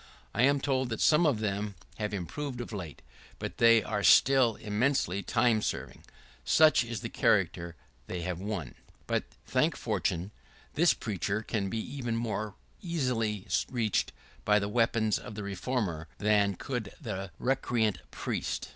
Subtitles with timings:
[0.33, 3.03] I am told that some of them have improved of late;
[3.37, 6.01] but they are still eminently time serving.
[6.43, 7.75] Such is the character
[8.07, 8.69] they have won.
[8.69, 8.73] [¶27]
[9.05, 10.31] But, thank fortune,
[10.73, 14.11] this preacher can be even more easily reached
[14.43, 18.69] by the weapons of the reformer than could the recreant priest.